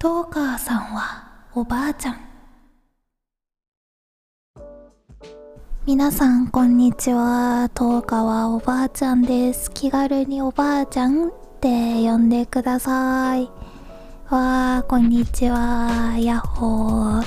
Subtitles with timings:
[0.00, 1.26] トーカーさんは
[1.56, 2.20] おばあちゃん。
[5.86, 7.68] 皆さんこんにちは。
[7.74, 9.72] トーカはおばあちゃんです。
[9.72, 13.50] 気軽におばあちゃんって呼んでください。
[14.30, 16.16] わーこんにちは。
[16.16, 17.24] やっほー。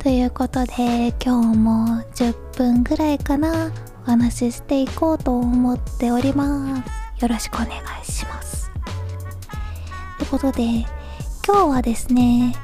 [0.02, 3.70] ということで今日も10分ぐらいかな。
[4.04, 6.82] お話ししていこうと思っておりま
[7.18, 7.22] す。
[7.22, 8.55] よろしくお願いします。
[10.26, 10.62] ことで
[11.46, 12.54] 今日はですね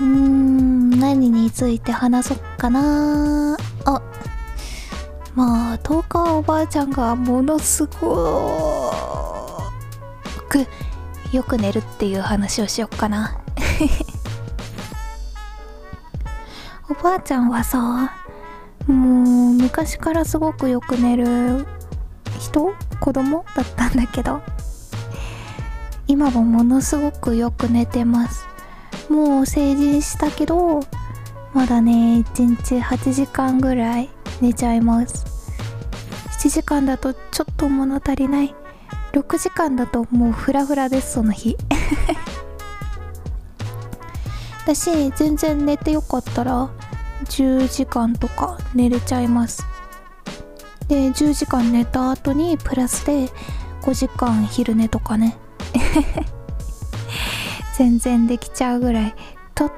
[0.00, 3.56] うーん何について話そうかな。
[3.84, 4.02] あ
[5.34, 8.92] まあ10日おばあちゃんがものすご
[10.48, 10.66] く
[11.32, 13.38] よく寝るっていう話をしよっかな。
[16.90, 18.12] おばあちゃんはさ
[18.86, 18.90] もう
[19.54, 21.66] 昔からすごくよく寝る
[22.40, 22.72] 人？
[23.00, 23.44] 子供？
[23.54, 24.40] だったんだけど。
[26.08, 28.46] 今もものすごくよく寝てます。
[29.10, 30.80] もう成人したけど
[31.52, 34.08] まだね1日8時間ぐらい
[34.40, 35.26] 寝ちゃいます。
[36.40, 38.54] 7時間だとちょっと物足りない。
[39.12, 41.56] 6時間だともうフラフラですその日。
[44.64, 46.70] 私全然寝てよかったら
[47.24, 49.62] 10時間とか寝れちゃいます。
[50.88, 53.28] で10時間寝た後にプラスで
[53.82, 55.36] 5時間昼寝とかね。
[57.76, 59.14] 全然できちゃうぐらい
[59.54, 59.72] とっ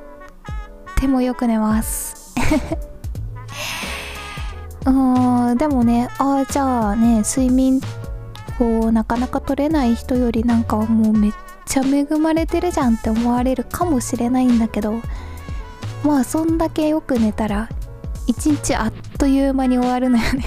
[0.96, 2.34] てもよく寝ます。
[4.86, 7.80] うんでもねああじゃあね睡眠
[8.58, 11.32] こうなかなか取れない人よりなんかもうめっ
[11.66, 14.94] ちゃ恵まれてるじゃんって思われるかもしれないんだけど
[16.02, 17.68] まあそんだけよく寝たら
[18.26, 20.44] 一日あっという間に終わるのよね。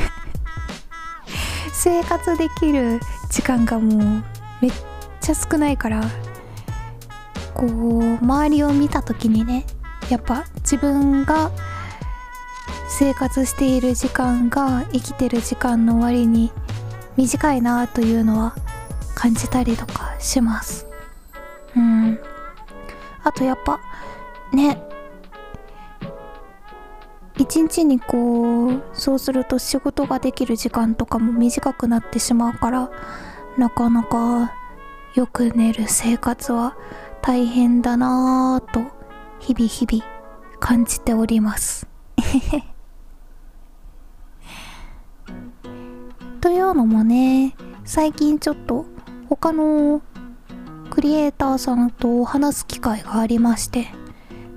[1.74, 4.24] 生活できる時間がもう
[4.62, 4.72] めっ
[5.24, 6.04] ちゃ少ないから
[7.54, 9.66] こう周りを見た時にね
[10.10, 11.50] やっぱ自分が
[12.90, 16.52] 生活している時間が生きてる時間の割に
[17.16, 18.56] 短いなというのは
[19.16, 20.88] 感じたりとかします。
[21.76, 22.20] うん。
[23.24, 23.80] あとやっぱ
[24.52, 24.78] ね。
[27.38, 32.92] 一日にこうそうすると仕事ができる時間とかも短くなってしまうから
[33.58, 34.53] なかなか
[35.16, 36.75] よく寝る生活は
[37.22, 38.81] 大変だなぁと
[39.40, 40.03] 日々日々
[40.59, 41.85] 感じております。
[46.41, 48.85] というのもね最近ちょっと
[49.29, 50.02] 他の
[50.90, 53.88] クリエイターさんと話す機会がありまして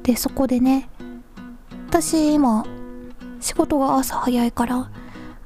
[0.02, 0.88] でそこでね
[1.88, 2.64] 私今
[3.40, 4.90] 仕事が朝早いから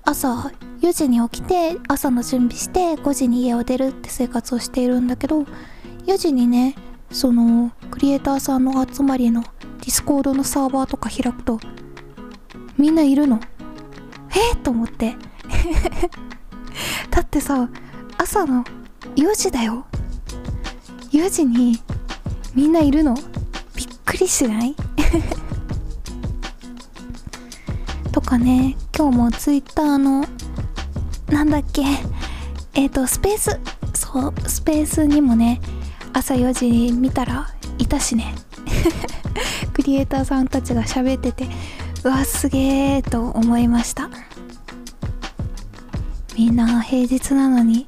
[0.04, 0.50] 朝
[0.80, 5.44] 4時に起きて朝の準備して5時に家を出るって生活をしているんだけど
[6.06, 6.74] 4時にね
[7.10, 11.60] そのクリエイターさんの集まりの Discord のサーバーとか開くと
[12.78, 13.40] みんないるの。
[14.34, 14.52] え？
[14.54, 15.14] っ、と思って。
[17.10, 17.68] だってさ
[18.16, 18.64] 朝の
[19.16, 19.84] 4時だよ。
[21.12, 21.78] 4時に
[22.54, 23.14] みんないるの。
[23.76, 24.74] びっくりしない？
[28.12, 30.24] とかね今日もツイッターの
[31.30, 31.82] なんだっけ？
[32.74, 33.60] えっ、ー、とスペース
[33.94, 35.60] そうスペースにもね
[36.12, 37.48] 朝4時に見たら
[37.78, 38.34] いたしね。
[39.72, 41.48] クリエイターさんたちが喋ってて
[42.04, 44.10] うわすげえと思いました。
[46.36, 47.86] みんな平日なのに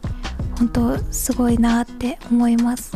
[0.59, 2.93] 本当すごいなって思います。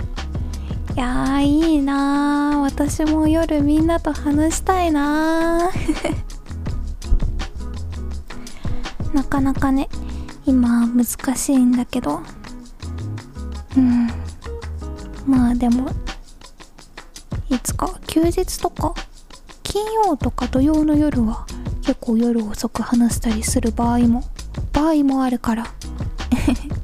[0.94, 5.70] いやーいいな私も夜みんなと話したいな
[9.12, 9.88] なかなかね
[10.46, 11.04] 今難
[11.36, 12.20] しいんだけど。
[13.76, 14.06] うん。
[15.26, 15.90] まあでも
[17.50, 18.94] いつか休日とか
[19.64, 21.46] 金曜とか土曜の夜は
[21.82, 24.22] 結構夜遅く話したりする場合も
[24.72, 25.66] 場合もあるから。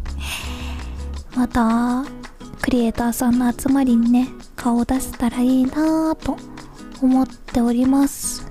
[1.35, 2.05] また
[2.61, 6.37] クリエイターさんの集まりにね顔を出せたらいいなぁと
[7.01, 8.47] 思っております。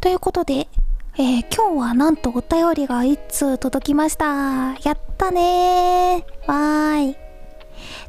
[0.00, 0.68] ということで、
[1.16, 4.74] えー、今日はなんとお便りが1通届きました。
[4.82, 6.50] やったねー。
[6.50, 7.16] わーい。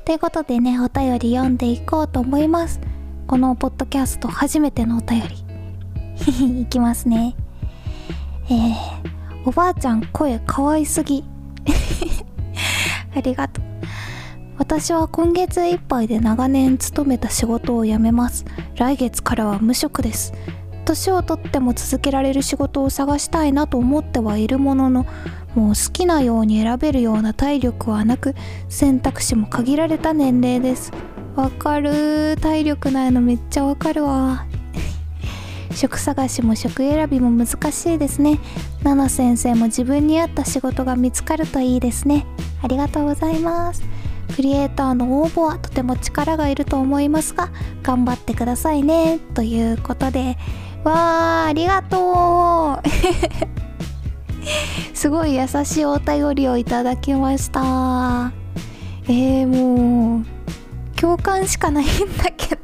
[0.03, 2.79] ということでねお便り読んでいこうと思います。
[3.27, 6.61] このポッドキャスト初めてのお便り。
[6.63, 7.35] いきますね。
[8.49, 8.75] えー、
[9.45, 11.23] おばあちゃん声かわいすぎ。
[13.15, 13.65] ありがとう。
[14.57, 18.45] 私は今月いっぱいで長年勤めた仕事を辞めます。
[18.77, 20.33] 来月からは無職です。
[20.85, 25.05] 年をとっても続けられる仕事を探したいなと思ってはいるものの
[25.55, 28.35] もう好きなように選べるような体力はなく
[28.69, 30.91] 選択肢も限られた年齢です。
[31.35, 32.37] わかる。
[32.41, 34.45] 体力ないのめっちゃわかるわ。
[35.73, 38.39] 職探しも職選びも難しいですね。
[38.83, 42.25] ナナ先生も自分に合った仕事が見つかるといいですね。
[42.61, 43.83] ありがとうございます。
[44.35, 47.49] クリエイターの応募はとても力がいると思いますが
[47.83, 49.19] 頑張ってくださいね。
[49.33, 50.37] ということで
[50.85, 52.87] わーありがとう。
[54.93, 58.31] すごい優しいお便りをいただきました。
[59.07, 60.25] えー、もう
[60.95, 61.87] 共感しかないん
[62.17, 62.61] だけど。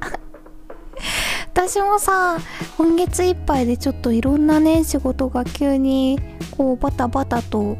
[1.54, 2.38] 私もさ
[2.78, 6.20] 今月いっぱいでちょっといろんなね仕事が急に
[6.52, 7.78] こうバタバタと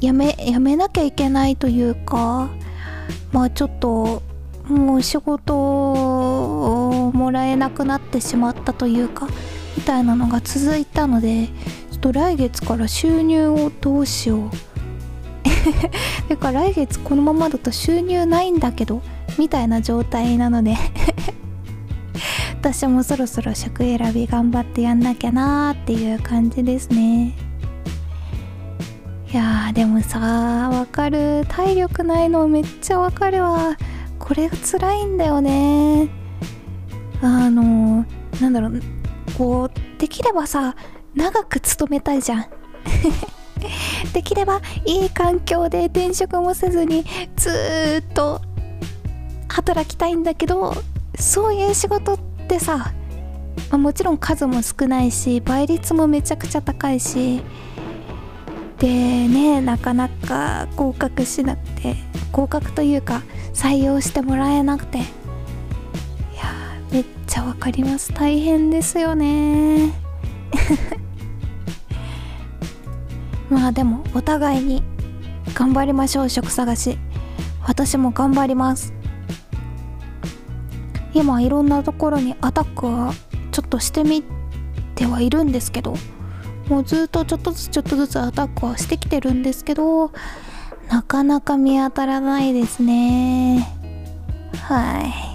[0.00, 2.48] やめやめなきゃいけないというか
[3.32, 4.22] まあちょっと
[4.66, 9.28] もう仕事をもらえなくなってしまったというか
[9.76, 11.48] みたいなのが続いたので
[11.90, 14.50] ちょっと来月から収入をどうしよう。
[16.28, 19.02] てか来月このままだと収入ないんだけど
[19.38, 20.76] みたいな状態なので
[22.60, 27.34] 私もそろそろ職選び頑張ってやんなきゃなーっていう感じですね。
[29.32, 31.44] いやーでもさわかる。
[31.48, 33.76] 体力ないのめっちゃわかるわ。
[34.18, 36.08] これが辛いんだよね。
[37.22, 38.04] あの
[38.40, 38.80] なんだろう
[39.36, 40.76] こうできればさ
[41.14, 42.46] 長く勤めたいじゃん。
[44.12, 47.04] できればいい環境で転職もせずに
[47.36, 48.40] ずっと
[49.48, 50.74] 働きたいんだけど
[51.18, 52.18] そういう仕事っ
[52.48, 52.92] てさ、ま
[53.72, 57.42] あ、もちろん数も少ないし倍率もめちゃくちゃ高いし
[58.78, 61.96] でねなかなか合格しなくて
[62.30, 63.22] 合格というか
[63.52, 65.00] 採用してもらえなくて。
[67.38, 68.12] ちゃわかります。
[68.12, 69.92] 大変ですよね。
[73.48, 74.82] まあでもお互いに
[75.54, 76.98] 頑張りましょう職探し。
[77.64, 78.92] 私も頑張ります。
[81.14, 83.14] 今いろんなところにアタックは
[83.52, 84.24] ちょっとしてみ
[84.96, 85.94] てはいるんですけど
[86.68, 90.12] もうずっとちょっとずつちょっとずつアタックはしてきてるんですけど
[90.90, 93.68] なかなか見当たらないですね。
[94.60, 95.28] はい。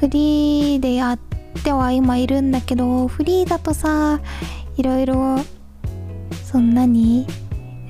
[0.00, 1.18] フリーでやっ
[1.62, 4.18] ては今いるんだけどフリーだとさ
[4.78, 5.36] いろいろ
[6.42, 7.26] そんなに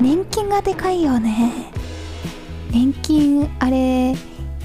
[0.01, 1.71] 年金がでかいよね。
[2.73, 4.17] 年金あれ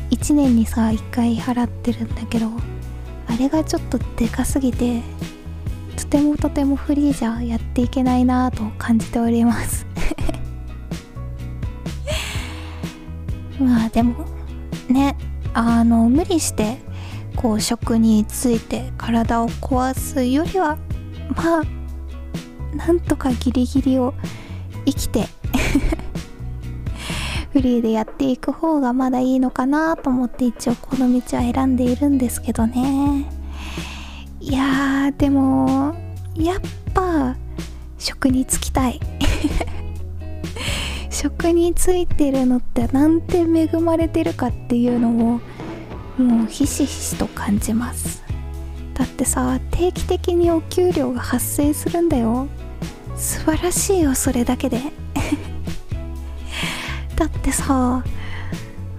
[0.10, 2.48] 1年にさ1回払ってるんだけど
[3.28, 5.04] あれがちょっとでかすぎて
[5.98, 9.86] とてもとてもフリーじゃやっていけないなぁと感じております。
[13.62, 14.26] まあでも
[14.90, 15.16] ね
[15.54, 16.85] あの無理して
[17.46, 20.80] こう食について体を壊すよりは
[21.36, 21.64] まあ
[22.76, 24.16] なんとかギリギリを
[24.84, 25.28] 生きて
[27.54, 33.30] フリーでやっていく方がまだいいのかなと思って一応この道は選んでいるんですけどね。
[34.40, 35.94] いやーでも
[36.34, 36.60] やっ
[36.96, 37.36] ぱ
[38.00, 39.00] 食に就きたい。
[41.12, 45.40] 食についてるのってなんて恵まれてるかっていうのを
[46.18, 48.24] もうひしひしと感じます。
[48.94, 52.48] だってさ定期的にお給料が発生するんだよ。
[53.18, 54.80] 素晴らしいよそれだけで。
[57.16, 58.04] だってさ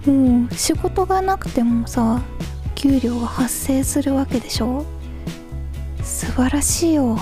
[0.05, 2.21] もう仕事がなくてもさ
[2.75, 4.85] 給料が発生するわけでしょ。
[6.03, 7.17] 素晴らしいよ。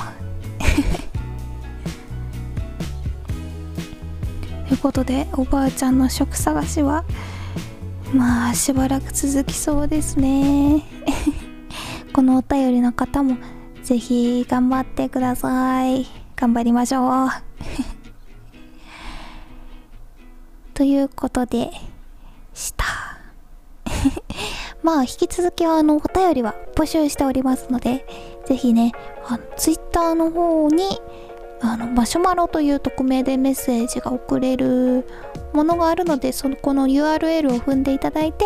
[4.68, 7.06] ということでおばあちゃんの職探しは
[8.14, 10.84] まあしばらく続きそうですね。
[12.14, 13.38] このお便りの方も
[13.84, 16.06] ぜひ頑張ってください。
[16.36, 17.30] 頑張りましょう。
[20.74, 21.72] ということで
[22.54, 22.86] した。
[24.84, 28.06] まあ引き続きあのお便りは募集しておりますので
[28.46, 28.92] ぜひね
[29.26, 31.00] あの Twitter の方に
[31.62, 35.08] あのマシュマロという匿名でメッセージが送れる
[35.56, 38.46] ものがあるのでそのこの URL を踏んでいただいて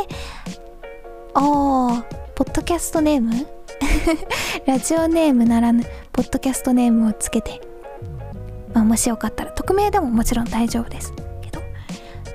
[1.33, 3.47] ああポッドキャストネーム？
[4.65, 7.61] ラジオネームならぬポッドキャストネームをつけて、
[8.73, 11.61] まあ、もしよかったら匿名でももちろん大丈夫ですけど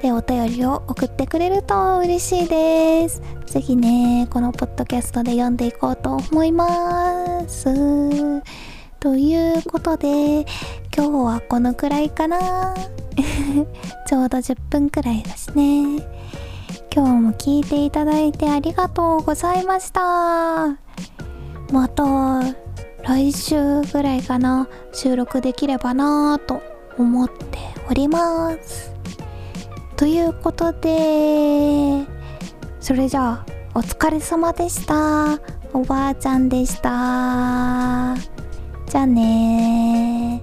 [0.03, 3.23] でお便りを送ってくれると嬉しいです。
[3.47, 7.65] ぜひね、このポッドキャストで読んでいこうと思います。
[8.99, 10.41] ということで、
[10.93, 12.75] 今日はこのくらいかな。
[14.07, 16.03] ちょうど10分くらいだしね。
[16.95, 20.77] 今日も聞いていただいてありがとうございました。
[21.73, 22.05] また
[23.03, 24.69] 来週ぐらいかな。
[24.93, 26.63] 収録できればなぁと
[26.99, 27.59] 思って
[27.91, 28.93] おります。
[29.97, 32.05] ということで
[32.81, 35.39] それじゃあお疲れ様でした。
[35.73, 38.15] おばあちゃんでした。
[38.87, 40.41] じゃあね